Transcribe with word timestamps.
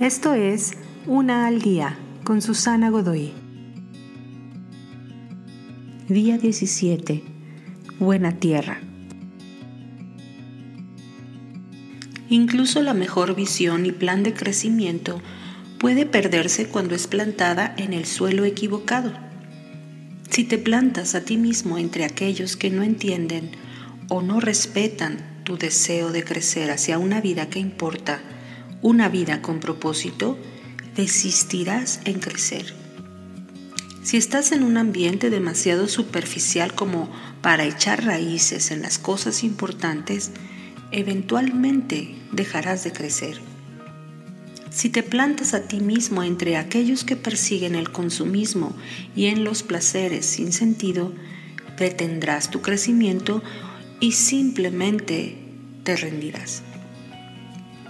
Esto 0.00 0.34
es 0.34 0.72
Una 1.06 1.46
al 1.46 1.62
Día 1.62 1.96
con 2.22 2.42
Susana 2.42 2.90
Godoy. 2.90 3.32
Día 6.06 6.36
17. 6.36 7.22
Buena 7.98 8.32
Tierra. 8.32 8.78
Incluso 12.28 12.82
la 12.82 12.92
mejor 12.92 13.34
visión 13.34 13.86
y 13.86 13.92
plan 13.92 14.22
de 14.22 14.34
crecimiento 14.34 15.22
puede 15.78 16.04
perderse 16.04 16.66
cuando 16.66 16.94
es 16.94 17.06
plantada 17.06 17.74
en 17.78 17.94
el 17.94 18.04
suelo 18.04 18.44
equivocado. 18.44 19.14
Si 20.28 20.44
te 20.44 20.58
plantas 20.58 21.14
a 21.14 21.22
ti 21.22 21.38
mismo 21.38 21.78
entre 21.78 22.04
aquellos 22.04 22.56
que 22.56 22.68
no 22.68 22.82
entienden 22.82 23.52
o 24.10 24.20
no 24.20 24.40
respetan 24.40 25.40
tu 25.44 25.56
deseo 25.56 26.12
de 26.12 26.22
crecer 26.22 26.70
hacia 26.70 26.98
una 26.98 27.22
vida 27.22 27.48
que 27.48 27.60
importa, 27.60 28.20
una 28.82 29.08
vida 29.08 29.42
con 29.42 29.60
propósito, 29.60 30.38
desistirás 30.94 32.00
en 32.04 32.20
crecer. 32.20 32.74
Si 34.02 34.16
estás 34.16 34.52
en 34.52 34.62
un 34.62 34.76
ambiente 34.76 35.30
demasiado 35.30 35.88
superficial 35.88 36.74
como 36.74 37.10
para 37.42 37.64
echar 37.64 38.04
raíces 38.04 38.70
en 38.70 38.82
las 38.82 38.98
cosas 38.98 39.42
importantes, 39.42 40.30
eventualmente 40.92 42.14
dejarás 42.30 42.84
de 42.84 42.92
crecer. 42.92 43.40
Si 44.70 44.90
te 44.90 45.02
plantas 45.02 45.54
a 45.54 45.62
ti 45.62 45.80
mismo 45.80 46.22
entre 46.22 46.56
aquellos 46.56 47.02
que 47.02 47.16
persiguen 47.16 47.74
el 47.74 47.90
consumismo 47.90 48.76
y 49.16 49.26
en 49.26 49.42
los 49.42 49.62
placeres 49.62 50.26
sin 50.26 50.52
sentido, 50.52 51.12
detendrás 51.78 52.50
tu 52.50 52.62
crecimiento 52.62 53.42
y 54.00 54.12
simplemente 54.12 55.38
te 55.82 55.96
rendirás. 55.96 56.62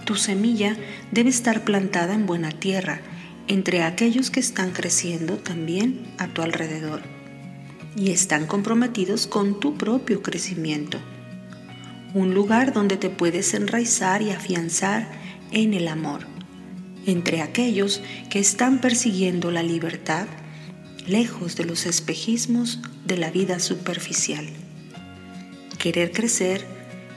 Tu 0.07 0.15
semilla 0.15 0.77
debe 1.11 1.29
estar 1.29 1.65
plantada 1.65 2.13
en 2.13 2.25
buena 2.25 2.49
tierra, 2.51 3.01
entre 3.49 3.83
aquellos 3.83 4.31
que 4.31 4.39
están 4.39 4.71
creciendo 4.71 5.35
también 5.35 6.07
a 6.17 6.27
tu 6.27 6.41
alrededor 6.41 7.01
y 7.93 8.11
están 8.11 8.47
comprometidos 8.47 9.27
con 9.27 9.59
tu 9.59 9.77
propio 9.77 10.21
crecimiento. 10.21 10.97
Un 12.13 12.33
lugar 12.33 12.71
donde 12.71 12.95
te 12.95 13.09
puedes 13.09 13.53
enraizar 13.53 14.21
y 14.21 14.29
afianzar 14.29 15.11
en 15.51 15.73
el 15.73 15.89
amor, 15.89 16.25
entre 17.05 17.41
aquellos 17.41 18.01
que 18.29 18.39
están 18.39 18.79
persiguiendo 18.79 19.51
la 19.51 19.61
libertad, 19.61 20.27
lejos 21.05 21.57
de 21.57 21.65
los 21.65 21.85
espejismos 21.85 22.79
de 23.03 23.17
la 23.17 23.29
vida 23.29 23.59
superficial. 23.59 24.47
Querer 25.77 26.13
crecer 26.13 26.65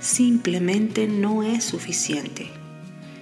simplemente 0.00 1.06
no 1.06 1.44
es 1.44 1.62
suficiente 1.62 2.59